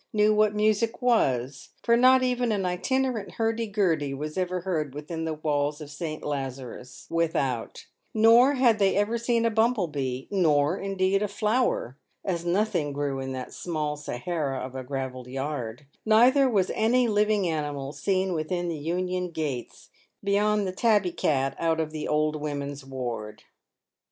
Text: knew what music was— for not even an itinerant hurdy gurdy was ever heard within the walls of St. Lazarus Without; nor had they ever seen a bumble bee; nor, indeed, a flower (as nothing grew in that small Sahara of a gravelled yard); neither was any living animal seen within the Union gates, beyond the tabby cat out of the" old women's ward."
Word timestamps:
knew 0.13 0.33
what 0.33 0.55
music 0.55 0.99
was— 0.99 1.69
for 1.83 1.95
not 1.95 2.23
even 2.23 2.51
an 2.51 2.65
itinerant 2.65 3.33
hurdy 3.33 3.67
gurdy 3.67 4.15
was 4.15 4.35
ever 4.35 4.61
heard 4.61 4.95
within 4.95 5.25
the 5.25 5.33
walls 5.35 5.79
of 5.79 5.91
St. 5.91 6.23
Lazarus 6.23 7.05
Without; 7.11 7.85
nor 8.11 8.55
had 8.55 8.79
they 8.79 8.95
ever 8.95 9.19
seen 9.19 9.45
a 9.45 9.51
bumble 9.51 9.85
bee; 9.87 10.27
nor, 10.31 10.75
indeed, 10.75 11.21
a 11.21 11.27
flower 11.27 11.99
(as 12.25 12.43
nothing 12.43 12.93
grew 12.93 13.19
in 13.19 13.31
that 13.33 13.53
small 13.53 13.95
Sahara 13.95 14.57
of 14.65 14.73
a 14.75 14.83
gravelled 14.83 15.27
yard); 15.27 15.85
neither 16.03 16.49
was 16.49 16.71
any 16.73 17.07
living 17.07 17.47
animal 17.47 17.91
seen 17.93 18.33
within 18.33 18.69
the 18.69 18.79
Union 18.79 19.29
gates, 19.29 19.91
beyond 20.23 20.65
the 20.65 20.71
tabby 20.71 21.11
cat 21.11 21.55
out 21.59 21.79
of 21.79 21.91
the" 21.91 22.07
old 22.07 22.35
women's 22.35 22.83
ward." 22.83 23.43